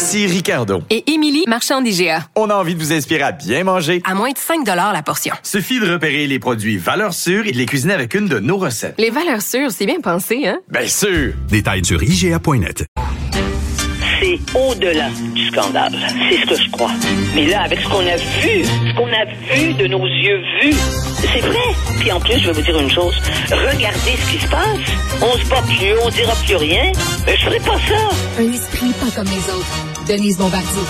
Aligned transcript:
Ici 0.00 0.26
Ricardo. 0.26 0.82
Et 0.88 1.12
Émilie, 1.12 1.44
marchand 1.46 1.82
d'IGA. 1.82 2.20
On 2.34 2.48
a 2.48 2.54
envie 2.54 2.74
de 2.74 2.80
vous 2.80 2.90
inspirer 2.90 3.20
à 3.22 3.32
bien 3.32 3.64
manger. 3.64 4.00
À 4.06 4.14
moins 4.14 4.30
de 4.30 4.38
5 4.38 4.66
la 4.66 5.02
portion. 5.02 5.34
Suffit 5.42 5.78
de 5.78 5.92
repérer 5.92 6.26
les 6.26 6.38
produits 6.38 6.78
valeurs 6.78 7.12
sûres 7.12 7.46
et 7.46 7.52
de 7.52 7.58
les 7.58 7.66
cuisiner 7.66 7.92
avec 7.92 8.14
une 8.14 8.26
de 8.26 8.38
nos 8.38 8.56
recettes. 8.56 8.94
Les 8.96 9.10
valeurs 9.10 9.42
sûres, 9.42 9.70
c'est 9.70 9.84
bien 9.84 10.00
pensé, 10.00 10.48
hein? 10.48 10.58
Bien 10.70 10.86
sûr! 10.86 11.34
Détails 11.50 11.84
sur 11.84 12.02
IGA.net 12.02 12.86
c'est 14.20 14.38
au-delà 14.54 15.08
du 15.34 15.48
scandale. 15.48 15.96
C'est 16.28 16.36
ce 16.42 16.46
que 16.46 16.62
je 16.62 16.70
crois. 16.70 16.90
Mais 17.34 17.46
là, 17.46 17.62
avec 17.62 17.80
ce 17.80 17.88
qu'on 17.88 18.06
a 18.06 18.16
vu, 18.16 18.64
ce 18.64 18.94
qu'on 18.94 19.08
a 19.08 19.24
vu 19.54 19.72
de 19.72 19.86
nos 19.86 20.04
yeux 20.04 20.42
vus, 20.60 20.76
c'est 21.20 21.40
vrai. 21.40 21.74
Puis 21.98 22.12
en 22.12 22.20
plus, 22.20 22.38
je 22.38 22.46
vais 22.46 22.52
vous 22.52 22.62
dire 22.62 22.78
une 22.78 22.90
chose. 22.90 23.14
Regardez 23.50 24.16
ce 24.22 24.30
qui 24.30 24.38
se 24.38 24.48
passe. 24.48 24.78
On 25.22 25.38
se 25.38 25.48
bat 25.48 25.62
plus, 25.62 25.94
on 26.04 26.10
dira 26.10 26.34
plus 26.44 26.56
rien. 26.56 26.92
Mais 27.26 27.36
je 27.36 27.44
ferai 27.46 27.60
pas 27.60 27.78
ça. 27.88 28.42
Un 28.42 28.52
esprit 28.52 28.92
pas 29.00 29.10
comme 29.16 29.28
les 29.28 29.50
autres. 29.54 29.89
Denise 30.10 30.38
Bombardier. 30.38 30.82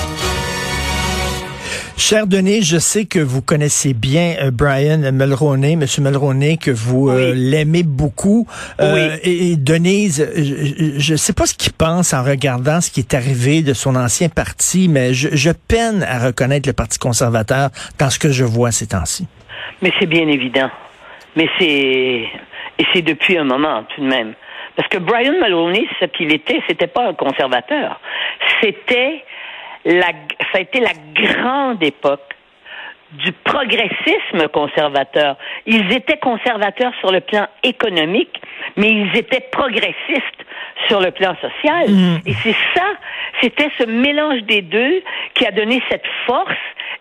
Cher 1.99 2.27
Denis, 2.27 2.63
je 2.63 2.79
sais 2.79 3.05
que 3.05 3.19
vous 3.19 3.43
connaissez 3.43 3.93
bien 3.93 4.37
euh, 4.41 4.51
Brian 4.51 5.13
Mulroney, 5.13 5.77
Monsieur 5.77 6.01
Mulroney, 6.01 6.57
que 6.57 6.71
vous 6.71 7.11
euh, 7.11 7.35
l'aimez 7.37 7.83
beaucoup. 7.83 8.47
Euh, 8.81 9.19
et, 9.23 9.57
Denise, 9.57 10.27
je 10.35 11.13
ne 11.13 11.17
sais 11.19 11.35
pas 11.35 11.45
ce 11.45 11.53
qu'il 11.53 11.75
pense 11.75 12.15
en 12.15 12.25
regardant 12.25 12.81
ce 12.81 12.91
qui 12.91 13.01
est 13.01 13.13
arrivé 13.13 13.61
de 13.61 13.75
son 13.75 13.95
ancien 13.95 14.31
parti, 14.31 14.89
mais 14.89 15.13
je, 15.13 15.29
je 15.33 15.51
peine 15.51 16.03
à 16.03 16.19
reconnaître 16.19 16.67
le 16.67 16.73
Parti 16.73 16.99
conservateur 16.99 17.69
dans 17.99 18.09
ce 18.09 18.19
que 18.19 18.31
je 18.31 18.45
vois 18.45 18.73
ces 18.73 18.87
temps-ci. 18.87 19.27
Mais 19.83 19.93
c'est 20.01 20.07
bien 20.09 20.29
évident. 20.29 20.71
Mais 21.37 21.47
c'est 21.59 21.67
et 21.67 22.87
c'est 22.95 23.03
depuis 23.03 23.37
un 23.37 23.45
moment 23.45 23.85
tout 23.95 24.01
de 24.01 24.09
même. 24.09 24.33
Parce 24.77 24.89
que 24.89 24.99
Brian 24.99 25.33
Mulroney, 25.33 25.87
ce 26.01 26.07
qu'il 26.07 26.33
était, 26.33 26.63
c'était 26.69 26.87
pas 26.87 27.07
un 27.07 27.15
conservateur. 27.15 28.01
C'était 28.61 29.25
la, 29.85 30.09
ça 30.53 30.59
a 30.59 30.61
été 30.61 30.81
la 30.81 30.93
grande 31.15 31.83
époque 31.83 32.35
du 33.13 33.33
progressisme 33.33 34.49
conservateur. 34.53 35.37
Ils 35.67 35.93
étaient 35.93 36.19
conservateurs 36.19 36.93
sur 37.01 37.11
le 37.11 37.21
plan 37.21 37.47
économique, 37.63 38.41
mais 38.77 38.89
ils 38.89 39.17
étaient 39.17 39.49
progressistes 39.51 40.45
sur 40.89 41.01
le 41.01 41.11
plan 41.11 41.35
social. 41.41 41.91
Mm. 41.91 42.19
Et 42.27 42.35
c'est 42.43 42.57
ça, 42.75 42.87
c'était 43.41 43.71
ce 43.79 43.85
mélange 43.85 44.43
des 44.43 44.63
deux 44.63 45.03
qui 45.35 45.45
a 45.47 45.51
donné 45.51 45.83
cette 45.91 46.07
force 46.27 46.55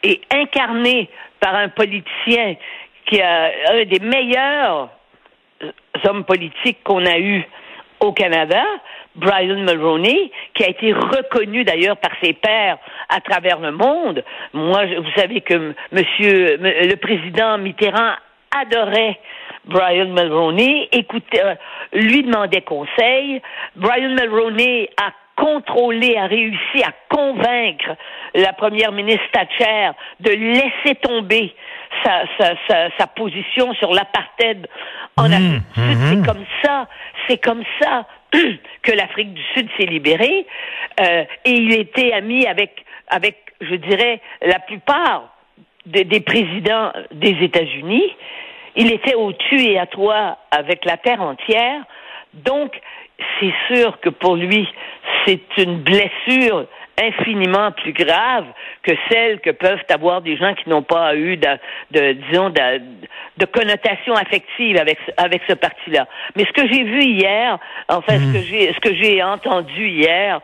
et 0.03 0.20
incarné 0.34 1.09
par 1.40 1.56
un 1.56 1.70
politicien 1.70 2.56
qui 3.06 3.22
a 3.22 3.52
un 3.72 3.86
des 3.86 4.00
meilleurs 4.00 4.90
hommes 6.07 6.23
politiques 6.23 6.83
qu'on 6.83 7.05
a 7.05 7.19
eu 7.19 7.43
au 7.99 8.13
Canada, 8.13 8.63
Brian 9.15 9.57
Mulroney, 9.57 10.31
qui 10.53 10.63
a 10.63 10.69
été 10.69 10.93
reconnu 10.93 11.63
d'ailleurs 11.63 11.97
par 11.97 12.11
ses 12.23 12.33
pairs 12.33 12.77
à 13.09 13.19
travers 13.19 13.59
le 13.59 13.71
monde. 13.71 14.23
Moi, 14.53 14.85
vous 14.85 15.11
savez 15.16 15.41
que 15.41 15.73
Monsieur 15.91 16.57
le 16.57 16.95
président 16.95 17.57
Mitterrand 17.57 18.13
adorait 18.51 19.19
Brian 19.66 20.07
Mulroney, 20.07 20.89
écoutait, 20.91 21.44
euh, 21.44 21.56
lui 21.94 22.23
demandait 22.23 22.61
conseil. 22.61 23.41
Brian 23.75 24.09
Mulroney 24.09 24.89
a 24.97 25.11
contrôlé, 25.35 26.17
a 26.17 26.25
réussi 26.25 26.84
à 26.84 26.91
convaincre 27.09 27.95
la 28.35 28.53
première 28.53 28.91
ministre 28.91 29.25
Thatcher 29.31 29.91
de 30.19 30.31
laisser 30.31 30.95
tomber 31.01 31.53
sa, 32.03 32.23
sa, 32.67 32.89
sa 32.97 33.07
position 33.07 33.73
sur 33.75 33.94
l'apartheid 33.94 34.67
en 35.18 35.30
mmh, 35.30 35.34
Afrique 35.34 35.64
du 35.75 35.81
Sud. 35.81 36.00
C'est 36.09 36.16
mmh. 36.16 36.25
comme 36.25 36.46
ça, 36.64 36.88
c'est 37.28 37.38
comme 37.38 37.64
ça 37.81 38.06
que 38.81 38.92
l'Afrique 38.92 39.34
du 39.34 39.44
Sud 39.53 39.68
s'est 39.78 39.86
libérée. 39.86 40.46
Euh, 41.00 41.24
et 41.46 41.52
il 41.52 41.74
était 41.74 42.14
ami 42.14 42.46
avec, 42.46 42.86
avec, 43.08 43.38
je 43.62 43.75
dirais, 43.75 44.22
la 44.42 44.59
plupart 44.59 45.34
des, 45.86 46.03
des 46.03 46.20
présidents 46.20 46.92
des 47.12 47.38
États-Unis. 47.42 48.16
Il 48.75 48.92
était 48.92 49.16
au 49.16 49.34
tu 49.34 49.62
et 49.62 49.80
à 49.80 49.88
toi 49.88 50.38
avec 50.52 50.86
la 50.86 50.97
terre 50.97 51.22
entière. 51.22 51.81
Donc, 52.34 52.80
c'est 53.40 53.53
sûr 53.74 54.00
que 54.00 54.09
pour 54.09 54.36
lui, 54.36 54.68
c'est 55.26 55.41
une 55.58 55.80
blessure 55.80 56.66
infiniment 57.01 57.71
plus 57.71 57.93
grave 57.93 58.45
que 58.83 58.91
celle 59.09 59.39
que 59.39 59.51
peuvent 59.51 59.83
avoir 59.89 60.21
des 60.21 60.37
gens 60.37 60.53
qui 60.53 60.69
n'ont 60.69 60.83
pas 60.83 61.15
eu 61.15 61.37
de, 61.37 61.47
de 61.91 62.13
disons, 62.13 62.49
de, 62.49 62.81
de, 63.37 63.45
connotation 63.45 64.13
affective 64.13 64.77
avec 64.77 64.97
avec 65.17 65.41
ce 65.47 65.53
parti-là. 65.53 66.07
Mais 66.35 66.45
ce 66.45 66.51
que 66.51 66.67
j'ai 66.71 66.83
vu 66.83 67.03
hier, 67.03 67.57
enfin 67.87 68.19
ce 68.19 68.25
hmm. 68.25 68.33
que 68.33 68.39
j'ai 68.39 68.73
ce 68.73 68.79
que 68.79 68.95
j'ai 68.95 69.23
entendu 69.23 69.87
hier, 69.87 70.41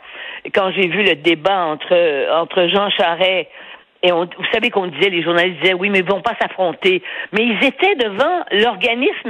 quand 0.53 0.71
j'ai 0.71 0.87
vu 0.87 1.03
le 1.03 1.15
débat 1.15 1.65
entre 1.65 1.95
entre 2.31 2.67
Jean 2.67 2.89
Charest 2.89 3.49
et 4.05 4.11
on, 4.11 4.25
vous 4.25 4.45
savez 4.53 4.69
qu'on 4.69 4.85
disait, 4.85 5.09
les 5.09 5.23
journalistes 5.23 5.59
disaient, 5.61 5.73
oui, 5.73 5.89
mais 5.89 5.99
ils 5.99 6.05
vont 6.05 6.21
pas 6.21 6.35
s'affronter. 6.39 7.01
Mais 7.31 7.43
ils 7.43 7.63
étaient 7.65 7.95
devant 7.95 8.43
l'organisme 8.51 9.29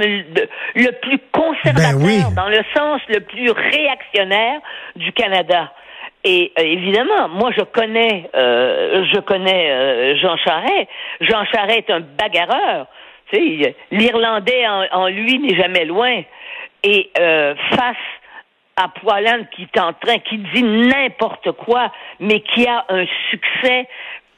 le 0.74 0.90
plus 1.00 1.18
conservateur, 1.32 1.98
ben 1.98 2.34
dans 2.34 2.48
le 2.48 2.62
sens 2.76 3.00
le 3.08 3.20
plus 3.20 3.50
réactionnaire 3.50 4.60
du 4.96 5.12
Canada. 5.12 5.72
Et 6.28 6.52
euh, 6.58 6.62
évidemment, 6.62 7.28
moi 7.28 7.52
je 7.56 7.62
connais, 7.62 8.28
euh, 8.34 9.04
je 9.14 9.20
connais 9.20 9.70
euh, 9.70 10.16
Jean 10.20 10.36
Charest. 10.36 10.88
Jean 11.20 11.44
Charest 11.44 11.88
est 11.88 11.92
un 11.92 12.00
bagarreur. 12.00 12.88
L'Irlandais 13.92 14.66
en, 14.92 15.06
lui 15.06 15.38
n'est 15.38 15.56
jamais 15.56 15.84
loin. 15.84 16.22
Et 16.82 17.10
face 17.16 17.96
à 18.76 18.88
Poilane 18.88 19.46
qui 19.54 19.62
est 19.62 19.80
en 19.80 19.92
train, 19.92 20.18
qui 20.18 20.38
dit 20.38 20.62
n'importe 20.62 21.52
quoi, 21.52 21.92
mais 22.20 22.40
qui 22.40 22.66
a 22.66 22.84
un 22.88 23.04
succès 23.30 23.88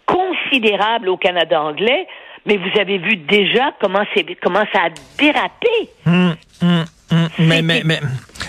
considérable 0.06 1.10
au 1.10 1.19
Canada 1.19 1.60
anglais, 1.62 2.06
mais 2.47 2.56
vous 2.56 2.81
avez 2.81 2.97
vu 2.97 3.16
déjà 3.16 3.72
comment, 3.81 4.05
comment 4.43 4.65
ça 4.72 4.84
a 4.84 4.91
dérapé. 5.19 5.91
Hum, 6.06 6.34
hum, 6.62 6.84
hum. 7.12 7.28
Mais, 7.41 7.60
mais, 7.60 7.82
mais, 7.84 7.99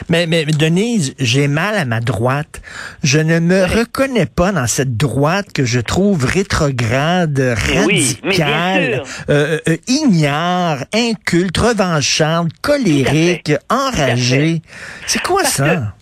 mais, 0.08 0.26
mais, 0.28 0.46
Denise, 0.46 1.14
j'ai 1.20 1.48
mal 1.48 1.76
à 1.76 1.86
ma 1.86 2.00
droite. 2.00 2.62
Je 3.04 3.20
ne 3.20 3.40
me 3.40 3.66
reconnais 3.66 4.26
pas 4.26 4.52
dans 4.52 4.68
cette 4.68 4.96
droite 4.96 5.52
que 5.54 5.66
je 5.66 5.80
trouve 5.80 6.26
rétrograde, 6.26 7.40
radicale, 7.40 9.04
euh, 9.30 9.60
euh, 9.68 9.78
ignare, 9.88 10.86
inculte, 10.94 11.58
revancharde, 11.58 12.52
colérique, 12.62 13.52
enragée. 13.70 14.62
C'est 15.08 15.22
quoi 15.22 15.44
ça? 15.44 15.94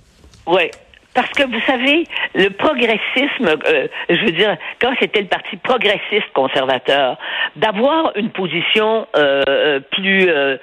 Oui, 0.45 0.69
parce 1.17 1.31
que 1.31 1.47
vous 1.47 1.59
savez, 1.65 2.03
le 2.35 2.49
progressisme, 2.49 3.47
euh, 3.47 3.87
je 4.07 4.23
veux 4.23 4.33
dire, 4.33 4.55
quand 4.79 4.93
c'était 4.99 5.21
le 5.21 5.27
parti 5.27 5.57
progressiste 5.57 6.31
conservateur, 6.35 7.17
d'avoir 7.55 8.11
une 8.15 8.29
position 8.29 9.07
euh, 9.15 9.41
euh 9.47 9.79
plus 9.79 10.29
euh, 10.29 10.57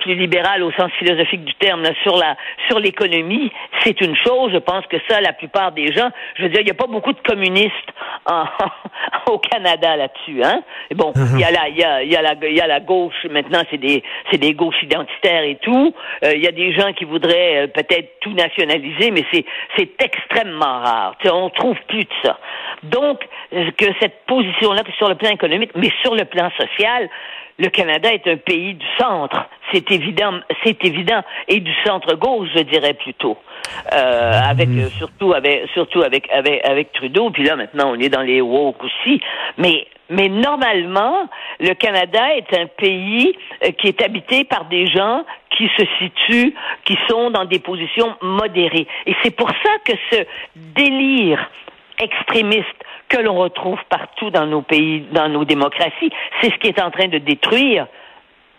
plus 0.00 0.16
libérale 0.16 0.64
au 0.64 0.72
sens 0.72 0.90
philosophique 0.98 1.44
du 1.44 1.54
terme 1.54 1.84
sur 2.02 2.16
la 2.16 2.36
sur 2.66 2.80
l'économie, 2.80 3.52
c'est 3.84 4.00
une 4.00 4.16
chose. 4.16 4.50
Je 4.52 4.58
pense 4.58 4.84
que 4.86 4.96
ça, 5.08 5.20
la 5.20 5.32
plupart 5.32 5.70
des 5.70 5.92
gens, 5.92 6.10
je 6.34 6.42
veux 6.42 6.48
dire, 6.48 6.62
il 6.62 6.64
n'y 6.64 6.72
a 6.72 6.74
pas 6.74 6.88
beaucoup 6.88 7.12
de 7.12 7.20
communistes 7.20 7.90
en, 8.26 8.46
au 9.32 9.38
Canada 9.38 9.94
là-dessus, 9.94 10.42
hein. 10.42 10.60
bon, 10.96 11.12
il 11.34 11.38
y 11.38 11.44
a 11.44 11.52
la 11.52 11.68
il 11.68 11.78
y 11.78 11.84
a, 11.84 12.02
y 12.02 12.16
a 12.16 12.22
la 12.22 12.34
il 12.42 12.56
y 12.56 12.60
a 12.60 12.66
la 12.66 12.80
gauche 12.80 13.26
maintenant, 13.30 13.62
c'est 13.70 13.78
des 13.78 14.02
c'est 14.32 14.38
des 14.38 14.54
gauches 14.54 14.82
identitaires 14.82 15.44
et 15.44 15.58
tout. 15.62 15.94
Il 16.24 16.42
y 16.42 16.48
a 16.48 16.52
des 16.52 16.72
gens 16.72 16.92
qui 16.94 17.04
voudraient 17.04 17.70
peut-être 17.72 18.18
tout 18.22 18.32
nationaliser, 18.32 19.12
mais 19.12 19.24
c'est 19.32 19.44
c'est 19.76 19.99
extrêmement 20.02 20.80
rare. 20.80 21.16
On 21.32 21.50
trouve 21.50 21.76
plus 21.88 22.04
de 22.04 22.12
ça. 22.24 22.38
Donc, 22.82 23.20
que 23.50 23.86
cette 24.00 24.24
position-là, 24.26 24.82
sur 24.96 25.08
le 25.08 25.14
plan 25.14 25.30
économique, 25.30 25.70
mais 25.74 25.90
sur 26.02 26.14
le 26.14 26.24
plan 26.24 26.50
social, 26.58 27.08
le 27.58 27.68
Canada 27.68 28.12
est 28.12 28.26
un 28.26 28.36
pays 28.36 28.74
du 28.74 28.86
centre. 28.98 29.46
C'est 29.72 29.90
évident, 29.92 30.40
c'est 30.64 30.82
évident, 30.84 31.22
et 31.46 31.60
du 31.60 31.72
centre 31.84 32.14
gauche, 32.14 32.48
je 32.54 32.62
dirais 32.62 32.94
plutôt. 32.94 33.36
Euh, 33.92 34.40
avec 34.48 34.68
mmh. 34.68 34.88
surtout 34.98 35.34
avec 35.34 35.68
surtout 35.74 36.02
avec, 36.02 36.28
avec 36.30 36.66
avec 36.66 36.92
Trudeau. 36.92 37.30
Puis 37.30 37.44
là, 37.44 37.56
maintenant, 37.56 37.92
on 37.92 38.00
est 38.00 38.08
dans 38.08 38.22
les 38.22 38.40
woke 38.40 38.82
aussi. 38.82 39.20
Mais 39.58 39.86
Mais 40.10 40.28
normalement, 40.28 41.28
le 41.60 41.72
Canada 41.74 42.36
est 42.36 42.52
un 42.58 42.66
pays 42.66 43.36
euh, 43.64 43.70
qui 43.72 43.88
est 43.88 44.02
habité 44.02 44.44
par 44.44 44.66
des 44.66 44.86
gens 44.88 45.24
qui 45.56 45.70
se 45.76 45.84
situent, 45.98 46.54
qui 46.84 46.98
sont 47.08 47.30
dans 47.30 47.44
des 47.44 47.60
positions 47.60 48.14
modérées. 48.20 48.86
Et 49.06 49.14
c'est 49.22 49.34
pour 49.34 49.48
ça 49.48 49.70
que 49.84 49.92
ce 50.10 50.26
délire 50.56 51.48
extrémiste 51.98 52.66
que 53.08 53.18
l'on 53.18 53.36
retrouve 53.36 53.78
partout 53.88 54.30
dans 54.30 54.46
nos 54.46 54.62
pays, 54.62 55.06
dans 55.12 55.28
nos 55.28 55.44
démocraties, 55.44 56.10
c'est 56.40 56.50
ce 56.50 56.56
qui 56.56 56.68
est 56.68 56.80
en 56.80 56.90
train 56.90 57.08
de 57.08 57.18
détruire 57.18 57.86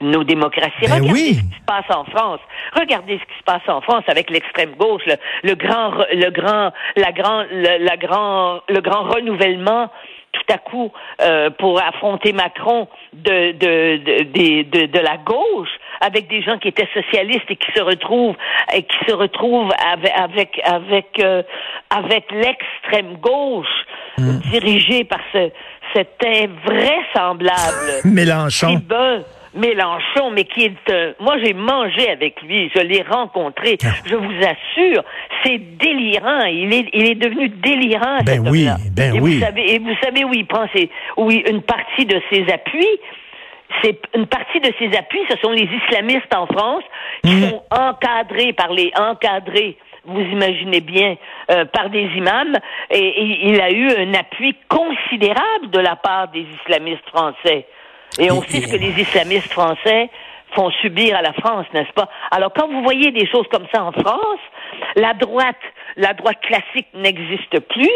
nos 0.02 0.24
démocraties. 0.24 0.88
Ben 0.88 0.96
Regardez 0.96 1.12
oui. 1.12 1.34
ce 1.36 1.42
qui 1.42 1.60
se 1.60 1.66
passe 1.66 1.96
en 1.96 2.04
France. 2.06 2.40
Regardez 2.74 3.20
ce 3.20 3.24
qui 3.24 3.40
se 3.40 3.44
passe 3.44 3.68
en 3.68 3.82
France 3.82 4.04
avec 4.08 4.30
l'extrême 4.30 4.72
gauche, 4.72 5.04
le, 5.06 5.16
le 5.44 5.56
grand, 5.56 5.92
le 6.12 6.30
grand, 6.30 6.72
la 6.96 7.12
grand, 7.12 7.44
le, 7.52 7.84
la 7.86 7.98
grand, 7.98 8.62
le 8.68 8.82
grand 8.82 9.04
renouvellement 9.04 9.90
tout 10.32 10.54
à 10.54 10.58
coup 10.58 10.92
euh, 11.22 11.50
pour 11.50 11.82
affronter 11.82 12.34
Macron 12.34 12.88
de 13.14 13.52
de, 13.54 13.98
de, 14.24 14.86
de, 14.86 15.00
la 15.00 15.18
gauche 15.18 15.70
avec 16.00 16.28
des 16.30 16.42
gens 16.42 16.58
qui 16.58 16.70
étaient 16.70 16.88
socialistes 16.94 17.50
et 17.50 17.56
qui 17.56 17.72
se 17.76 17.82
retrouvent 17.82 18.36
et 18.74 18.84
qui 18.84 18.98
se 19.08 19.14
retrouvent 19.14 19.72
avec 19.86 20.12
avec 20.16 20.62
avec, 20.64 21.20
euh, 21.20 21.44
avec 21.90 22.32
l'extrême 22.32 23.18
gauche 23.18 23.68
dirigée 24.52 25.04
par 25.04 25.20
ce 25.34 25.50
cet 25.94 26.24
invraisemblable 26.26 28.02
Mélenchon. 28.06 28.82
Mélenchon, 29.54 30.32
mais 30.32 30.46
qui 30.46 30.64
est 30.66 30.90
un- 30.94 31.14
moi 31.20 31.36
j'ai 31.44 31.54
mangé 31.54 32.10
avec 32.10 32.42
lui, 32.42 32.72
je 32.74 32.82
l'ai 32.82 33.02
rencontré, 33.02 33.78
je 34.06 34.16
vous 34.16 34.34
assure, 34.42 35.04
c'est 35.44 35.58
délirant, 35.78 36.46
il 36.46 36.74
est 36.74 36.90
il 36.94 37.06
est 37.10 37.16
devenu 37.16 37.50
délirant 37.50 38.20
Ben 38.26 38.44
cet 38.44 38.50
oui, 38.52 38.68
ben 38.96 39.16
et 39.16 39.20
oui. 39.20 39.36
Vous 39.40 39.46
savez, 39.46 39.74
et 39.76 39.80
vous 39.80 39.96
savez 40.02 40.24
où 40.24 40.34
il 40.34 40.46
prend 40.48 40.66
ses 40.74 40.90
oui, 41.18 41.44
une 41.50 41.62
partie 41.62 42.06
de 42.06 42.22
ses 42.32 42.46
appuis? 42.52 43.00
C'est 43.82 44.00
une 44.16 44.28
partie 44.28 44.60
de 44.60 44.72
ses 44.80 44.98
appuis, 44.98 45.22
ce 45.30 45.38
sont 45.42 45.52
les 45.52 45.64
islamistes 45.88 46.34
en 46.36 46.46
France 46.48 46.84
qui 47.24 47.34
Mhm. 47.36 47.50
sont 47.50 47.64
encadrés 47.72 48.54
par 48.54 48.72
les 48.74 48.92
encadrés. 48.98 49.78
Vous 50.04 50.20
imaginez 50.20 50.82
bien 50.82 51.16
euh, 51.52 51.66
par 51.66 51.90
des 51.90 52.04
imams 52.16 52.58
et, 52.90 52.98
et 53.00 53.48
il 53.48 53.62
a 53.62 53.70
eu 53.72 53.88
un 53.88 54.14
appui 54.16 54.56
considérable 54.68 55.70
de 55.72 55.80
la 55.80 55.96
part 55.96 56.28
des 56.30 56.46
islamistes 56.64 57.08
français. 57.10 57.66
Et 58.20 58.32
on 58.32 58.42
sait 58.42 58.62
ce 58.62 58.72
que 58.72 58.78
les 58.78 59.02
islamistes 59.02 59.52
français 59.52 60.10
font 60.54 60.70
subir 60.82 61.16
à 61.16 61.22
la 61.22 61.34
France, 61.34 61.66
n'est-ce 61.74 61.94
pas? 61.94 62.10
Alors 62.30 62.52
quand 62.54 62.68
vous 62.68 62.84
voyez 62.84 63.12
des 63.12 63.26
choses 63.28 63.48
comme 63.52 63.66
ça 63.74 63.84
en 63.84 63.92
France, 63.92 64.40
la 64.96 65.14
droite, 65.14 65.62
la 65.96 66.14
droite 66.14 66.40
classique 66.42 66.88
n'existe 66.94 67.60
plus. 67.70 67.90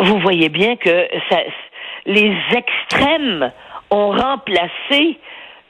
Vous 0.00 0.18
voyez 0.18 0.48
bien 0.48 0.76
que 0.76 1.08
ça, 1.30 1.38
les 2.04 2.36
extrêmes 2.54 3.52
ont 3.90 4.10
remplacé 4.10 5.18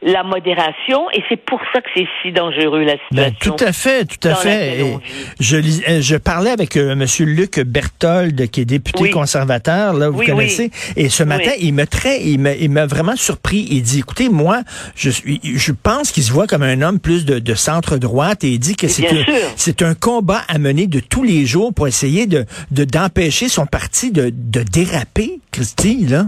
la 0.02 0.22
modération 0.24 1.08
et 1.12 1.22
c'est 1.28 1.42
pour 1.44 1.60
ça 1.72 1.80
que 1.80 1.88
c'est 1.94 2.06
si 2.22 2.32
dangereux 2.32 2.82
la 2.82 2.94
Ben, 3.12 3.26
situation. 3.26 3.56
tout 3.56 3.64
à 3.64 3.72
fait, 3.72 4.04
tout 4.04 4.28
à 4.28 4.34
fait. 4.34 4.80
Et 4.80 4.82
vit. 4.82 5.82
je, 6.00 6.16
parlais 6.16 6.50
avec 6.50 6.76
euh, 6.76 6.96
Monsieur 6.96 7.24
Luc 7.24 7.60
Berthold, 7.60 8.50
qui 8.50 8.62
est 8.62 8.64
député 8.64 9.02
Oui. 9.02 9.10
conservateur, 9.10 9.94
là, 9.94 10.08
vous 10.08 10.18
Oui, 10.18 10.26
connaissez. 10.26 10.70
Et 10.96 11.08
ce 11.08 11.22
matin, 11.22 11.52
il 11.60 11.74
me 11.74 11.86
très, 11.86 12.22
il 12.22 12.38
m'a, 12.40 12.52
il 12.52 12.70
vraiment 12.72 13.16
surpris. 13.16 13.66
Il 13.70 13.82
dit, 13.82 14.00
écoutez, 14.00 14.28
moi, 14.28 14.62
je 14.96 15.10
je 15.10 15.72
pense 15.72 16.10
qu'il 16.10 16.22
se 16.22 16.32
voit 16.32 16.46
comme 16.46 16.62
un 16.62 16.82
homme 16.82 16.98
plus 16.98 17.24
de, 17.24 17.38
de 17.38 17.54
centre 17.54 17.96
droite 17.96 18.44
et 18.44 18.48
il 18.50 18.58
dit 18.58 18.76
que 18.76 18.88
c'est 18.88 19.82
un, 19.82 19.94
combat 19.94 20.42
à 20.48 20.58
mener 20.58 20.86
de 20.86 21.00
tous 21.00 21.22
les 21.22 21.46
jours 21.46 21.72
pour 21.72 21.86
essayer 21.86 22.26
de, 22.26 22.44
de 22.70 22.84
d'empêcher 22.84 23.48
son 23.48 23.66
parti 23.66 24.10
de, 24.10 24.32
de 24.34 24.62
déraper, 24.62 25.40
Christy, 25.52 26.06
là. 26.06 26.26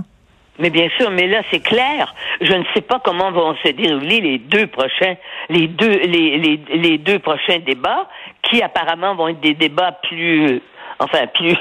Mais 0.58 0.70
bien 0.70 0.88
sûr, 0.98 1.10
mais 1.10 1.26
là 1.26 1.42
c'est 1.50 1.62
clair. 1.62 2.14
Je 2.40 2.52
ne 2.52 2.64
sais 2.74 2.80
pas 2.82 3.00
comment 3.04 3.30
vont 3.32 3.56
se 3.56 3.68
dérouler 3.70 4.20
les 4.20 4.38
deux 4.38 4.66
prochains, 4.68 5.16
les 5.48 5.66
deux, 5.66 5.98
les, 6.06 6.60
les, 6.68 6.98
deux 6.98 7.18
prochains 7.18 7.58
débats, 7.58 8.08
qui 8.42 8.62
apparemment 8.62 9.14
vont 9.14 9.28
être 9.28 9.40
des 9.40 9.54
débats 9.54 9.92
plus, 10.02 10.60
enfin 11.00 11.26
plus, 11.34 11.56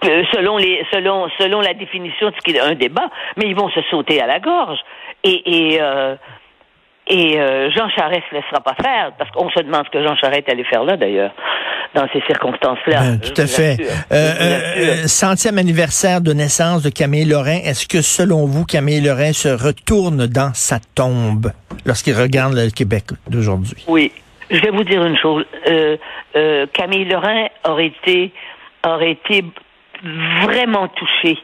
plus- 0.00 0.26
selon 0.34 0.58
les, 0.58 0.84
selon, 0.92 1.28
selon 1.38 1.60
la 1.60 1.72
définition 1.72 2.28
de 2.28 2.34
ce 2.34 2.40
qu'est 2.40 2.60
un 2.60 2.74
débat, 2.74 3.08
mais 3.36 3.46
ils 3.46 3.56
vont 3.56 3.70
se 3.70 3.80
sauter 3.90 4.20
à 4.20 4.26
la 4.26 4.40
gorge. 4.40 4.80
Et, 5.24 5.74
et, 5.74 5.80
euh, 5.80 6.16
et 7.08 7.38
euh, 7.38 7.70
Jean 7.70 7.88
Charest 7.90 8.22
ne 8.32 8.38
laissera 8.38 8.60
pas 8.60 8.74
faire, 8.80 9.12
parce 9.18 9.30
qu'on 9.32 9.50
se 9.50 9.60
demande 9.60 9.84
ce 9.86 9.90
que 9.90 10.04
Jean 10.04 10.16
Charest 10.16 10.48
allait 10.48 10.64
faire 10.64 10.84
là 10.84 10.96
d'ailleurs, 10.96 11.32
dans 11.94 12.06
ces 12.12 12.20
circonstances-là. 12.22 13.00
Ben, 13.00 13.20
tout 13.20 13.40
à 13.40 13.44
vous 13.44 13.50
fait. 13.50 13.76
Euh, 13.80 14.14
euh, 14.14 14.92
assure. 14.92 15.08
centième 15.08 15.58
anniversaire 15.58 16.20
de 16.20 16.32
naissance 16.32 16.82
de 16.82 16.90
Camille 16.90 17.24
Lorrain. 17.24 17.58
Est-ce 17.64 17.88
que, 17.88 18.02
selon 18.02 18.46
vous, 18.46 18.64
Camille 18.64 19.00
Lorrain 19.00 19.32
se 19.32 19.48
retourne 19.48 20.26
dans 20.26 20.54
sa 20.54 20.78
tombe 20.94 21.50
lorsqu'il 21.84 22.14
regarde 22.14 22.54
le 22.54 22.70
Québec 22.70 23.06
d'aujourd'hui? 23.28 23.84
Oui, 23.88 24.12
je 24.50 24.60
vais 24.60 24.70
vous 24.70 24.84
dire 24.84 25.04
une 25.04 25.16
chose. 25.16 25.44
Euh, 25.68 25.96
euh, 26.36 26.66
Camille 26.72 27.06
Lorrain 27.06 27.46
aurait 27.64 27.86
été, 27.86 28.32
aurait 28.86 29.12
été 29.12 29.44
vraiment 30.42 30.88
touchée 30.88 31.38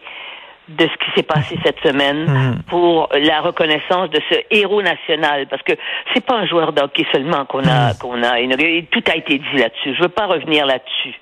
de 0.68 0.84
ce 0.86 0.96
qui 1.04 1.10
s'est 1.16 1.22
passé 1.22 1.58
cette 1.64 1.80
semaine 1.80 2.26
Mhm. 2.26 2.62
pour 2.68 3.08
la 3.12 3.40
reconnaissance 3.40 4.10
de 4.10 4.20
ce 4.30 4.38
héros 4.50 4.82
national 4.82 5.46
parce 5.48 5.62
que 5.62 5.72
c'est 6.12 6.24
pas 6.24 6.36
un 6.36 6.46
joueur 6.46 6.72
d'hockey 6.72 7.06
seulement 7.12 7.44
qu'on 7.46 7.64
a 7.64 7.94
qu'on 8.00 8.22
a 8.22 8.40
inauguré. 8.40 8.86
tout 8.90 9.02
a 9.10 9.16
été 9.16 9.38
dit 9.38 9.56
là-dessus 9.58 9.94
je 9.96 10.02
veux 10.02 10.08
pas 10.10 10.26
revenir 10.26 10.66
là-dessus 10.66 11.14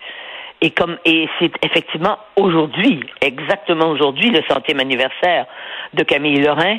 et 0.60 0.70
comme 0.70 0.96
et 1.04 1.28
c'est 1.38 1.52
effectivement 1.64 2.18
aujourd'hui 2.36 3.00
exactement 3.20 3.88
aujourd'hui 3.88 4.30
le 4.30 4.42
centième 4.50 4.80
anniversaire 4.80 5.46
de 5.94 6.02
Camille 6.02 6.40
Lorrain 6.42 6.78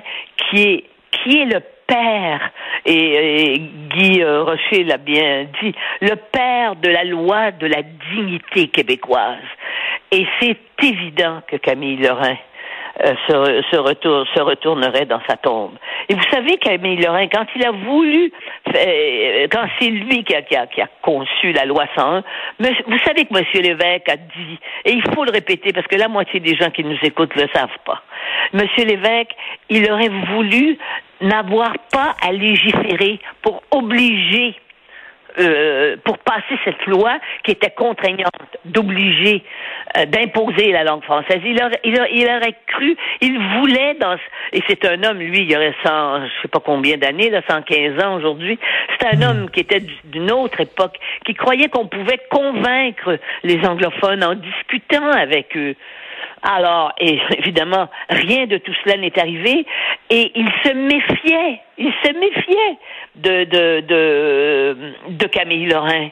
qui 0.50 0.63
est 0.63 0.84
qui 1.12 1.40
est 1.42 1.46
le 1.46 1.62
père, 1.88 2.52
et, 2.86 3.54
et 3.54 3.60
Guy 3.60 4.22
euh, 4.22 4.44
Rocher 4.44 4.84
l'a 4.84 4.98
bien 4.98 5.46
dit, 5.62 5.74
le 6.02 6.16
père 6.16 6.75
de 6.75 6.90
la 6.90 7.06
loi 7.06 7.52
de 7.52 7.66
la 7.66 7.81
dignité 8.13 8.68
québécoise. 8.68 9.38
Et 10.12 10.28
c'est 10.40 10.58
évident 10.84 11.42
que 11.48 11.56
Camille 11.56 11.96
Lorrain 11.96 12.36
euh, 13.04 13.14
se, 13.28 13.62
se, 13.72 13.78
retour- 13.80 14.26
se 14.36 14.42
retournerait 14.42 15.06
dans 15.06 15.22
sa 15.30 15.38
tombe. 15.38 15.74
Et 16.10 16.16
vous 16.16 16.24
savez, 16.32 16.58
Camille 16.58 16.98
Lorrain, 16.98 17.28
quand 17.28 17.46
il 17.56 17.66
a 17.66 17.72
voulu, 17.72 18.32
euh, 18.76 19.48
quand 19.52 19.66
c'est 19.80 19.90
lui 19.90 20.24
qui 20.24 20.34
a, 20.36 20.42
qui, 20.42 20.56
a, 20.56 20.68
qui 20.68 20.82
a 20.82 20.88
conçu 21.02 21.52
la 21.52 21.66
loi 21.66 21.86
101, 21.96 22.24
mais 22.60 22.72
vous 22.88 22.98
savez 23.06 23.26
que 23.26 23.38
M. 23.38 23.44
Lévesque 23.54 24.10
a 24.10 24.16
dit, 24.18 24.60
et 24.86 24.94
il 24.94 25.04
faut 25.14 25.24
le 25.26 25.32
répéter 25.32 25.74
parce 25.74 25.88
que 25.88 25.96
la 25.96 26.08
moitié 26.08 26.40
des 26.40 26.56
gens 26.56 26.70
qui 26.72 26.84
nous 26.84 26.98
écoutent 27.04 27.36
ne 27.36 27.44
le 27.44 27.50
savent 27.54 27.70
pas. 27.86 28.02
M. 28.54 28.62
Lévesque, 28.78 29.32
il 29.70 29.92
aurait 29.92 30.10
voulu 30.34 30.78
n'avoir 31.22 31.74
pas 31.92 32.16
à 32.26 32.32
légiférer 32.32 33.20
pour 33.42 33.64
obliger 33.72 34.56
euh, 35.39 35.98
pour 36.04 36.18
passer 36.19 36.57
cette 36.66 36.86
loi 36.88 37.19
qui 37.44 37.51
était 37.51 37.72
contraignante, 37.72 38.31
d'obliger, 38.66 39.44
euh, 39.98 40.06
d'imposer 40.06 40.72
la 40.72 40.84
langue 40.84 41.03
française. 41.03 41.39
Il 41.46 41.62
aurait, 41.62 41.79
il, 41.84 42.00
aurait, 42.00 42.10
il 42.12 42.25
aurait 42.27 42.56
cru, 42.65 42.96
il 43.22 43.39
voulait 43.60 43.96
dans, 43.96 44.15
et 44.53 44.63
c'est 44.67 44.84
un 44.86 45.03
homme, 45.03 45.20
lui, 45.20 45.46
il 45.48 45.56
aurait 45.56 45.75
100, 45.86 46.25
je 46.25 46.41
sais 46.41 46.48
pas 46.48 46.60
combien 46.60 46.98
d'années, 46.98 47.29
là, 47.29 47.41
115 47.48 48.03
ans 48.03 48.15
aujourd'hui. 48.15 48.58
C'est 49.00 49.15
un 49.15 49.22
homme 49.22 49.50
qui 49.50 49.60
était 49.60 49.84
d'une 50.06 50.32
autre 50.32 50.62
époque, 50.62 50.98
qui 51.25 51.34
croyait 51.34 51.70
qu'on 51.70 51.88
pouvait 51.88 52.20
convaincre 52.29 53.20
les 53.44 53.65
anglophones 53.65 54.24
en 54.24 54.36
discutant 54.36 55.12
avec 55.12 55.56
eux. 55.56 55.75
Alors, 56.48 56.94
et 57.00 57.20
évidemment, 57.38 57.89
rien 58.10 58.48
de 58.48 58.58
tout 58.58 58.74
cela 58.84 58.98
n'est 58.98 59.20
arrivé, 59.20 59.66
et 60.10 60.32
il 60.34 60.50
se 60.63 60.74
méfiait, 60.74 61.62
il 61.77 61.92
se 62.04 62.13
méfiait 62.13 62.77
de 63.16 63.44
de 63.44 63.82
de, 63.82 64.94
de 65.10 65.27
Camille 65.27 65.66
Lorrain. 65.66 66.10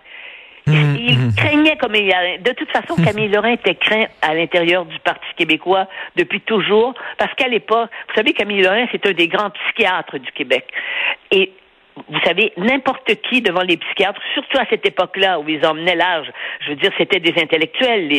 Hum, 0.68 0.98
Il 1.00 1.18
hum. 1.20 1.32
craignait 1.38 1.78
comme 1.78 1.94
il 1.94 2.08
y 2.08 2.12
a... 2.12 2.40
De 2.40 2.52
toute 2.54 2.72
façon, 2.72 2.96
Camille 2.96 3.28
Lorrain 3.28 3.52
était 3.52 3.76
craint 3.76 4.06
à 4.24 4.34
l'intérieur 4.34 4.86
du 4.86 4.98
Parti 4.98 5.28
québécois 5.38 5.88
depuis 6.16 6.42
toujours, 6.42 6.96
parce 7.20 7.32
qu'à 7.36 7.48
l'époque, 7.48 7.92
vous 8.10 8.16
savez, 8.16 8.34
Camille 8.34 8.64
Lorrain, 8.64 8.88
c'est 8.92 9.06
un 9.06 9.12
des 9.12 9.28
grands 9.28 9.52
psychiatres 9.52 10.18
du 10.18 10.32
Québec. 10.32 10.66
Et 11.30 11.52
vous 12.10 12.20
savez, 12.26 12.52
n'importe 12.58 13.10
qui 13.30 13.42
devant 13.42 13.62
les 13.62 13.78
psychiatres, 13.78 14.22
surtout 14.34 14.58
à 14.58 14.66
cette 14.70 14.86
époque-là 14.86 15.40
où 15.40 15.48
ils 15.48 15.66
emmenaient 15.66 15.96
l'âge, 15.96 16.28
je 16.62 16.70
veux 16.72 16.76
dire, 16.76 16.92
c'était 16.98 17.20
des 17.20 17.34
intellectuels. 17.42 18.12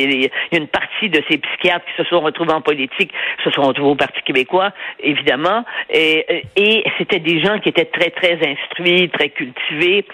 Une 0.53 0.67
partie 0.69 1.11
de 1.11 1.23
ces 1.29 1.39
psychiatres 1.39 1.85
qui 1.85 2.03
se 2.03 2.09
sont 2.09 2.21
retrouvés 2.21 2.53
en 2.53 2.63
politique, 2.63 3.13
se 3.45 3.51
sont 3.51 3.63
retrouvés 3.63 3.91
au 3.91 3.95
Parti 3.97 4.21
québécois, 4.23 4.73
évidemment, 5.01 5.65
et, 5.91 6.45
et 6.57 6.85
c'était 6.99 7.21
des 7.21 7.41
gens 7.41 7.59
qui 7.59 7.69
étaient 7.69 7.87
très, 7.87 8.11
très 8.11 8.39
instruits, 8.49 9.11
très 9.11 9.29
cultivés. 9.29 10.07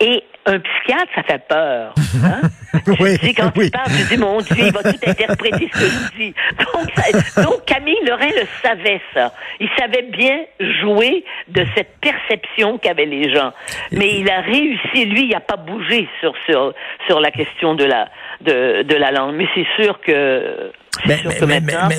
Et 0.00 0.22
un 0.46 0.58
psychiatre, 0.58 1.12
ça 1.14 1.22
fait 1.22 1.46
peur. 1.48 1.94
Hein? 2.24 2.40
Oui, 3.00 3.18
Tu 3.18 3.26
sais, 3.26 3.34
quand 3.34 3.52
oui. 3.56 3.66
tu 3.66 3.70
parles, 3.70 3.90
tu 3.90 4.04
dis, 4.14 4.16
mon 4.16 4.38
Dieu, 4.38 4.56
il 4.58 4.72
va 4.72 4.82
tout 4.82 4.98
interpréter 5.06 5.68
ce 5.72 5.78
que 5.78 5.84
je 5.86 6.16
dis. 6.18 6.34
Donc, 6.58 6.90
ça- 6.96 7.42
donc, 7.42 7.64
Camille 7.66 7.98
Lorrain 8.06 8.28
le 8.28 8.46
savait, 8.62 9.00
ça. 9.14 9.32
Il 9.60 9.68
savait 9.78 10.02
bien 10.10 10.38
jouer 10.80 11.22
de 11.48 11.64
cette 11.76 11.98
perception 12.00 12.78
qu'avaient 12.78 13.04
les 13.06 13.32
gens. 13.32 13.52
Mais 13.92 14.18
il 14.20 14.30
a 14.30 14.40
réussi, 14.40 15.04
lui, 15.04 15.24
il 15.24 15.28
n'a 15.30 15.40
pas 15.40 15.56
bougé 15.56 16.08
sur, 16.20 16.32
sur, 16.46 16.72
sur 17.06 17.20
la 17.20 17.30
question 17.30 17.74
de 17.74 17.84
la, 17.84 18.08
de, 18.40 18.82
de 18.82 18.94
la 18.96 19.10
langue. 19.12 19.34
Mais 19.36 19.46
c'est 19.54 19.66
sûr 19.82 20.00
que 20.00 20.72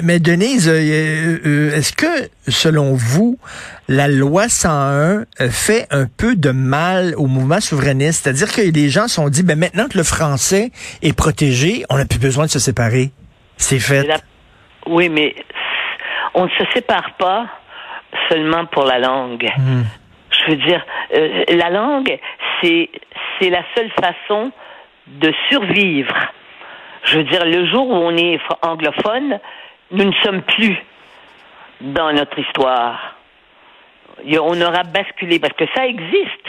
Mais, 0.04 0.20
Denise, 0.20 0.70
euh, 0.70 1.40
euh, 1.46 1.76
est-ce 1.76 1.94
que, 1.94 2.30
selon 2.48 2.94
vous, 2.94 3.38
la 3.88 4.08
loi 4.08 4.48
101 4.50 4.72
euh, 5.42 5.50
fait 5.50 5.88
un 5.92 6.06
peu 6.06 6.36
de 6.36 6.52
mal 6.52 7.14
au 7.18 7.28
mouvement 7.28 7.60
souverainiste? 7.60 8.24
C'est-à-dire 8.24 8.52
que 8.54 8.62
les 8.62 8.90
gens 8.90 9.08
se 9.08 9.16
sont 9.16 9.30
dit, 9.30 9.44
ben, 9.44 9.58
maintenant 9.58 9.88
que 9.88 9.98
le 9.98 10.04
français 10.04 10.72
est 11.02 11.18
protégé, 11.18 11.84
on 11.90 11.98
n'a 11.98 12.06
plus 12.06 12.20
besoin 12.20 12.46
de 12.46 12.50
se 12.52 12.60
séparer. 12.60 13.12
C'est 13.58 13.80
fait. 13.80 14.04
La- 14.04 14.18
Oui, 14.88 15.10
mais 15.10 15.36
on 16.36 16.46
ne 16.46 16.50
se 16.50 16.64
sépare 16.74 17.16
pas 17.18 17.48
seulement 18.30 18.66
pour 18.68 18.86
la 18.86 19.00
langue. 19.00 19.48
Hmm. 19.58 19.84
Je 20.46 20.52
veux 20.52 20.58
dire, 20.58 20.84
euh, 21.16 21.44
la 21.50 21.70
langue, 21.70 22.18
c'est 22.62 22.90
la 23.42 23.64
seule 23.76 23.92
façon 24.00 24.52
de 25.08 25.34
survivre. 25.50 26.16
Je 27.04 27.18
veux 27.18 27.24
dire, 27.24 27.46
le 27.46 27.66
jour 27.68 27.88
où 27.90 27.94
on 27.96 28.16
est 28.16 28.40
anglophone, 28.62 29.40
nous 29.92 30.04
ne 30.06 30.14
sommes 30.24 30.42
plus 30.42 30.78
dans 31.82 32.12
notre 32.14 32.38
histoire. 32.40 33.16
On 34.26 34.62
aura 34.62 34.84
basculé 34.84 35.40
parce 35.40 35.54
que 35.54 35.66
ça 35.76 35.86
existe 35.86 36.48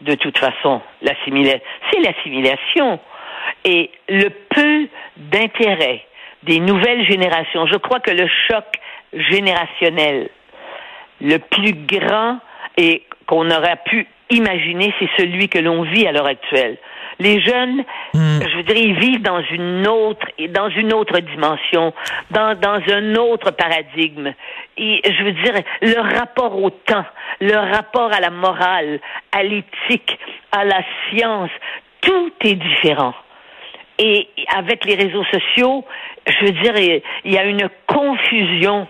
de 0.00 0.14
toute 0.14 0.38
façon. 0.38 0.80
L'assimila- 1.02 1.60
c'est 1.90 2.00
l'assimilation 2.00 2.98
et 3.64 3.90
le 4.08 4.28
peu 4.28 4.88
d'intérêt 5.16 6.04
des 6.42 6.58
nouvelles 6.58 7.06
générations. 7.06 7.66
Je 7.66 7.76
crois 7.76 8.00
que 8.00 8.10
le 8.10 8.28
choc 8.48 8.64
générationnel 9.12 10.28
le 11.20 11.38
plus 11.38 11.74
grand 11.74 12.38
et 12.76 13.04
qu'on 13.26 13.48
aurait 13.50 13.78
pu 13.84 14.08
imaginer, 14.30 14.92
c'est 14.98 15.10
celui 15.16 15.48
que 15.48 15.58
l'on 15.58 15.82
vit 15.82 16.06
à 16.06 16.12
l'heure 16.12 16.26
actuelle. 16.26 16.78
Les 17.18 17.40
jeunes, 17.40 17.84
je 18.14 18.56
veux 18.56 18.62
dire, 18.62 18.76
ils 18.76 18.98
vivent 18.98 19.22
dans 19.22 19.42
une 19.42 19.86
autre, 19.86 20.26
dans 20.48 20.68
une 20.70 20.92
autre 20.92 21.18
dimension, 21.20 21.92
dans, 22.30 22.58
dans 22.58 22.80
un 22.92 23.14
autre 23.16 23.50
paradigme. 23.52 24.32
Et, 24.76 25.00
je 25.04 25.24
veux 25.24 25.32
dire, 25.32 25.54
leur 25.82 26.04
rapport 26.04 26.60
au 26.62 26.70
temps, 26.70 27.04
leur 27.40 27.68
rapport 27.68 28.12
à 28.12 28.20
la 28.20 28.30
morale, 28.30 29.00
à 29.32 29.42
l'éthique, 29.42 30.18
à 30.50 30.64
la 30.64 30.82
science, 31.08 31.50
tout 32.00 32.32
est 32.40 32.54
différent. 32.54 33.14
Et 33.98 34.28
avec 34.54 34.84
les 34.84 34.94
réseaux 34.94 35.24
sociaux, 35.24 35.84
je 36.26 36.46
veux 36.46 36.52
dire, 36.52 37.02
il 37.24 37.32
y 37.32 37.38
a 37.38 37.44
une 37.44 37.68
confusion. 37.86 38.88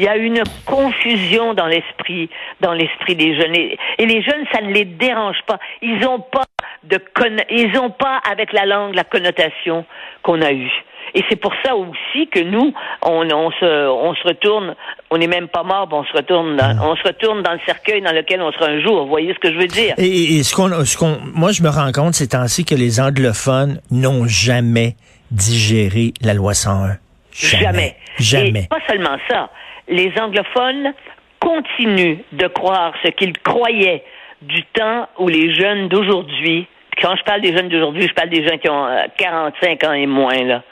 Il 0.00 0.04
y 0.06 0.08
a 0.08 0.16
une 0.16 0.42
confusion 0.64 1.52
dans 1.52 1.66
l'esprit, 1.66 2.30
dans 2.62 2.72
l'esprit 2.72 3.16
des 3.16 3.36
jeunes. 3.38 3.54
Et, 3.54 3.76
et 3.98 4.06
les 4.06 4.22
jeunes, 4.22 4.46
ça 4.50 4.62
ne 4.62 4.72
les 4.72 4.86
dérange 4.86 5.36
pas. 5.46 5.58
Ils 5.82 5.98
n'ont 5.98 6.20
pas 6.20 6.44
de 6.84 6.96
conno- 7.14 7.44
ils 7.50 7.78
ont 7.78 7.90
pas 7.90 8.18
avec 8.32 8.54
la 8.54 8.64
langue 8.64 8.94
la 8.94 9.04
connotation 9.04 9.84
qu'on 10.22 10.40
a 10.40 10.52
eue. 10.52 10.72
Et 11.14 11.22
c'est 11.28 11.36
pour 11.36 11.52
ça 11.62 11.76
aussi 11.76 12.28
que 12.28 12.38
nous, 12.40 12.72
on, 13.02 13.30
on 13.30 13.50
se, 13.50 13.88
on 13.90 14.14
se 14.14 14.26
retourne, 14.26 14.74
on 15.10 15.18
n'est 15.18 15.26
même 15.26 15.48
pas 15.48 15.64
mort, 15.64 15.86
on 15.92 16.04
se 16.04 16.12
retourne, 16.14 16.56
dans, 16.56 16.78
on 16.82 16.96
se 16.96 17.02
retourne 17.02 17.42
dans 17.42 17.52
le 17.52 17.60
cercueil 17.66 18.00
dans 18.00 18.12
lequel 18.12 18.40
on 18.40 18.52
sera 18.52 18.68
un 18.68 18.80
jour. 18.80 19.02
Vous 19.02 19.10
voyez 19.10 19.34
ce 19.34 19.38
que 19.38 19.52
je 19.52 19.58
veux 19.58 19.66
dire? 19.66 19.94
Et, 19.98 20.42
ce 20.42 20.54
qu'on, 20.54 20.70
ce 20.86 20.96
qu'on, 20.96 21.18
moi, 21.34 21.52
je 21.52 21.62
me 21.62 21.68
rends 21.68 21.92
compte 21.92 22.14
ces 22.14 22.28
temps-ci 22.28 22.64
que 22.64 22.74
les 22.74 23.00
anglophones 23.02 23.82
n'ont 23.90 24.26
jamais 24.26 24.94
digéré 25.30 26.14
la 26.22 26.32
loi 26.32 26.54
101. 26.54 26.96
Jamais. 27.32 27.96
Jamais. 28.18 28.62
Et 28.64 28.68
pas 28.68 28.80
seulement 28.88 29.16
ça. 29.28 29.50
Les 29.90 30.12
anglophones 30.18 30.94
continuent 31.40 32.18
de 32.32 32.46
croire 32.46 32.94
ce 33.04 33.10
qu'ils 33.10 33.36
croyaient 33.38 34.02
du 34.42 34.62
temps 34.66 35.08
où 35.18 35.28
les 35.28 35.52
jeunes 35.54 35.88
d'aujourd'hui, 35.88 36.66
quand 37.02 37.14
je 37.16 37.22
parle 37.24 37.40
des 37.42 37.54
jeunes 37.56 37.68
d'aujourd'hui, 37.68 38.06
je 38.08 38.14
parle 38.14 38.28
des 38.30 38.46
gens 38.46 38.56
qui 38.58 38.68
ont 38.70 38.86
euh, 38.86 39.04
45 39.18 39.84
ans 39.84 39.92
et 39.92 40.06
moins, 40.06 40.42
là, 40.44 40.62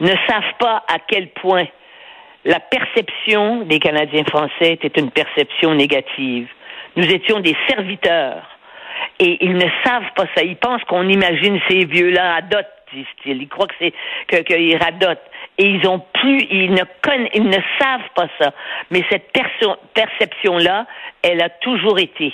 ne 0.00 0.08
savent 0.28 0.54
pas 0.58 0.84
à 0.88 0.98
quel 1.06 1.28
point 1.28 1.66
la 2.44 2.60
perception 2.60 3.62
des 3.62 3.78
Canadiens 3.78 4.24
français 4.24 4.72
était 4.72 5.00
une 5.00 5.10
perception 5.10 5.74
négative. 5.74 6.48
Nous 6.96 7.06
étions 7.10 7.40
des 7.40 7.56
serviteurs. 7.68 8.42
Et 9.20 9.44
ils 9.44 9.54
ne 9.54 9.66
savent 9.84 10.10
pas 10.16 10.24
ça. 10.36 10.42
Ils 10.44 10.56
pensent 10.56 10.82
qu'on 10.84 11.08
imagine 11.08 11.58
ces 11.68 11.84
vieux-là 11.84 12.36
à 12.36 12.40
dot, 12.42 12.66
disent-ils. 12.92 13.42
Ils 13.42 13.48
croient 13.48 13.66
que 13.66 13.74
c'est 13.80 13.92
que- 14.28 14.42
qu'ils 14.42 14.76
radotent. 14.76 15.18
Et 15.58 15.66
ils 15.66 15.86
ont 15.88 16.00
plus, 16.14 16.38
ils 16.50 16.70
ne 16.72 16.82
connaissent, 17.02 17.30
ils 17.34 17.44
ne 17.48 17.58
savent 17.80 18.08
pas 18.14 18.28
ça. 18.40 18.52
Mais 18.90 19.02
cette 19.10 19.32
perception-là, 19.94 20.86
elle 21.22 21.42
a 21.42 21.48
toujours 21.48 21.98
été. 21.98 22.32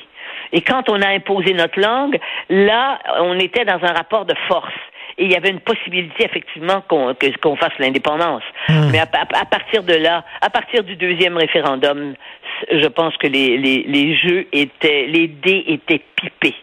Et 0.52 0.60
quand 0.62 0.88
on 0.88 1.00
a 1.02 1.08
imposé 1.08 1.54
notre 1.54 1.80
langue, 1.80 2.18
là, 2.48 2.98
on 3.20 3.38
était 3.38 3.64
dans 3.64 3.82
un 3.82 3.92
rapport 3.92 4.24
de 4.24 4.34
force. 4.48 4.72
Et 5.16 5.24
il 5.26 5.32
y 5.32 5.36
avait 5.36 5.50
une 5.50 5.60
possibilité, 5.60 6.24
effectivement, 6.24 6.80
qu'on 6.88 7.14
qu'on 7.40 7.56
fasse 7.56 7.72
l'indépendance. 7.78 8.42
Mais 8.90 8.98
à, 8.98 9.04
à- 9.12 9.40
à 9.42 9.44
partir 9.44 9.82
de 9.84 9.94
là, 9.94 10.24
à 10.40 10.50
partir 10.50 10.82
du 10.82 10.96
deuxième 10.96 11.36
référendum, 11.36 12.14
je 12.70 12.86
pense 12.88 13.16
que 13.18 13.26
les, 13.28 13.56
les, 13.58 13.84
les 13.86 14.16
jeux 14.16 14.46
étaient, 14.52 15.06
les 15.06 15.28
dés 15.28 15.64
étaient 15.68 16.02
pipés. 16.16 16.56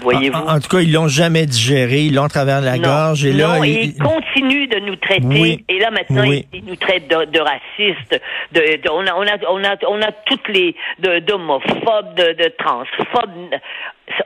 Voyez-vous? 0.00 0.36
En, 0.38 0.56
en 0.56 0.60
tout 0.60 0.68
cas, 0.68 0.80
ils 0.80 0.92
l'ont 0.92 1.08
jamais 1.08 1.46
digéré, 1.46 2.02
ils 2.04 2.14
l'ont 2.14 2.28
travers 2.28 2.60
la 2.60 2.76
non, 2.76 2.82
gorge. 2.82 3.24
Et 3.24 3.32
là, 3.32 3.58
non, 3.58 3.64
ils- 3.64 3.96
continuent 3.98 4.68
de 4.68 4.78
nous 4.80 4.96
traiter. 4.96 5.26
Oui. 5.26 5.64
Et 5.68 5.78
là 5.78 5.90
maintenant, 5.90 6.22
Oui. 6.26 6.46
ils, 6.52 6.58
ils 6.60 6.64
nous 6.64 6.76
traitent 6.76 7.08
de, 7.08 7.24
de 7.26 7.40
racistes. 7.40 8.20
De, 8.52 8.60
de- 8.60 8.90
on 8.90 9.06
a, 9.06 9.14
on 9.14 9.22
a, 9.26 9.36
on 9.50 9.64
a, 9.64 9.76
on 9.88 10.02
a 10.02 10.12
toutes 10.26 10.48
les 10.48 10.74
de- 11.00 11.18
d'homophobes, 11.20 12.14
de, 12.16 12.32
de 12.42 12.52
transphobes. 12.58 13.54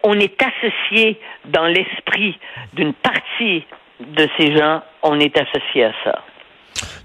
On 0.02 0.18
est 0.18 0.36
associé 0.42 1.18
dans 1.46 1.66
l'esprit 1.66 2.38
d'une 2.74 2.94
partie 2.94 3.64
de 4.00 4.28
ces 4.38 4.56
gens. 4.56 4.82
On 5.02 5.18
est 5.20 5.36
associé 5.38 5.84
à 5.84 5.92
ça. 6.04 6.22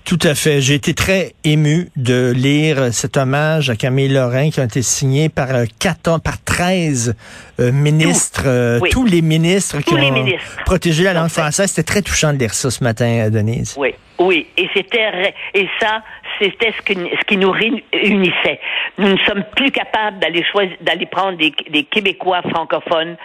Tout 0.10 0.18
à 0.24 0.34
fait. 0.34 0.60
J'ai 0.60 0.74
été 0.74 0.96
très 0.96 1.34
ému 1.44 1.90
de 1.96 2.34
lire 2.36 2.92
cet 2.92 3.16
hommage 3.16 3.70
à 3.70 3.76
Camille 3.76 4.08
Lorrain 4.08 4.50
qui 4.50 4.60
a 4.60 4.64
été 4.64 4.82
signé 4.82 5.30
par 5.30 5.54
euh, 5.54 5.66
14, 5.80 6.20
par 6.24 6.44
13 6.44 7.16
euh, 7.60 7.72
ministres, 7.72 8.42
euh, 8.48 8.80
Oui. 8.82 8.90
tous 8.90 9.06
les 9.06 9.22
ministres 9.22 9.82
qui 9.82 9.94
les 9.94 10.08
ont 10.08 10.12
ministres. 10.12 10.64
protégé 10.66 11.04
la 11.04 11.14
langue 11.14 11.30
française. 11.30 11.70
C'était 11.70 11.86
très 11.86 12.02
touchant 12.02 12.34
de 12.34 12.40
lire 12.40 12.56
ça 12.56 12.72
ce 12.72 12.84
matin, 12.84 13.28
euh, 13.28 13.30
Denise. 13.30 13.76
Oui, 13.78 13.94
oui, 14.18 14.48
et 14.58 14.68
c'était 14.74 15.36
et 15.54 15.70
ça, 15.80 16.02
c'était 16.42 16.74
ce 16.76 16.82
qui, 16.82 16.96
ce 16.96 17.26
qui 17.28 17.38
nous 17.38 17.52
réunissait. 17.52 18.60
Nous 18.98 19.10
ne 19.10 19.18
sommes 19.28 19.44
plus 19.56 19.70
capables 19.70 20.18
d'aller 20.18 20.44
choisir, 20.52 20.76
d'aller 20.82 21.06
prendre 21.06 21.38
des, 21.38 21.54
des 21.70 21.84
Québécois 21.84 22.42
francophones 22.50 23.16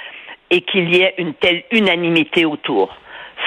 et 0.51 0.61
qu'il 0.61 0.95
y 0.95 1.01
ait 1.01 1.15
une 1.17 1.33
telle 1.33 1.63
unanimité 1.73 2.45
autour. 2.45 2.95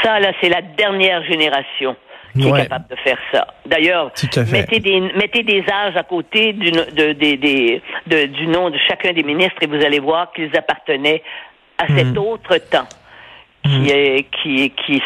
Ça, 0.02 0.20
là, 0.20 0.32
c'est 0.42 0.50
la 0.50 0.64
dernière 0.64 1.24
génération 1.26 1.96
qui 2.34 2.46
Ouais. 2.46 2.60
est 2.60 2.64
capable 2.64 2.88
de 2.90 2.96
faire 2.98 3.18
ça. 3.32 3.48
D'ailleurs, 3.66 4.12
mettez 4.52 4.80
des, 4.80 5.00
mettez 5.16 5.44
des 5.44 5.64
âges 5.72 5.96
à 5.96 6.04
côté 6.04 6.54
du, 6.54 6.72
de, 6.72 7.14
de- 7.14 8.46
nom 8.52 8.70
de 8.70 8.78
chacun 8.88 9.14
des 9.14 9.24
ministres 9.24 9.58
et 9.62 9.68
vous 9.68 9.84
allez 9.84 10.00
voir 10.00 10.32
qu'ils 10.34 10.56
appartenaient 10.58 11.22
à 11.78 11.88
cet 11.88 12.08
Mm. 12.14 12.18
autre 12.18 12.58
temps 12.70 12.88
qui 13.64 13.90
est 13.92 14.26
qui 14.42 14.72
qui 14.72 15.02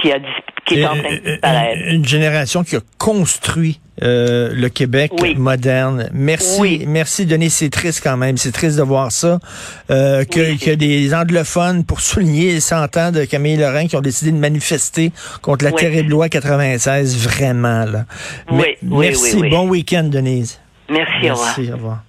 qui 0.00 0.12
a 0.12 0.18
qui 0.66 0.80
est 0.80 0.86
en 0.86 0.96
train 0.96 1.10
de 1.10 1.16
disparaître. 1.16 1.80
une 1.88 2.04
génération 2.04 2.62
qui 2.62 2.76
a 2.76 2.80
construit 2.98 3.80
euh, 4.02 4.50
le 4.54 4.68
Québec 4.68 5.12
Oui. 5.20 5.34
moderne. 5.36 6.08
Merci, 6.12 6.60
Oui. 6.60 6.84
merci 6.86 7.26
Denis. 7.26 7.50
C'est 7.50 7.70
triste 7.70 8.00
quand 8.02 8.16
même. 8.16 8.36
C'est 8.36 8.50
triste 8.52 8.76
de 8.76 8.82
voir 8.82 9.12
ça. 9.12 9.38
Euh, 9.90 10.24
que, 10.24 10.40
Oui, 10.52 10.58
que 10.58 10.70
des 10.72 11.14
anglophones, 11.14 11.84
pour 11.84 12.00
souligner 12.00 12.52
les 12.52 12.60
100 12.60 12.96
ans 12.96 13.12
de 13.12 13.24
Camille 13.24 13.56
Lorrain, 13.56 13.86
qui 13.86 13.96
ont 13.96 14.00
décidé 14.00 14.32
de 14.32 14.36
manifester 14.38 15.12
contre 15.42 15.64
la 15.64 15.72
terrible 15.72 16.10
loi 16.10 16.28
96, 16.28 17.16
vraiment. 17.18 17.84
Là. 17.84 18.04
Oui, 18.50 18.58
Mais- 18.58 18.78
oui, 18.90 19.06
merci. 19.10 19.36
Bon 19.50 19.68
week-end, 19.68 20.04
Denise. 20.04 20.58
Merci, 20.90 21.30
au 21.30 21.34
revoir. 21.34 21.54
Merci. 21.56 21.72
Au 21.72 21.76
revoir. 21.76 22.02